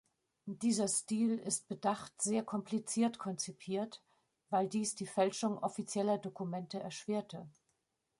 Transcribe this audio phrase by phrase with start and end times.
[0.47, 4.01] Dieser Stil ist bedacht sehr kompliziert konzipiert,
[4.49, 7.47] weil dies die Fälschung offizieller Dokumente erschwerte.